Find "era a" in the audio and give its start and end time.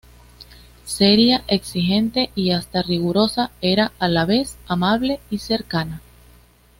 3.61-4.07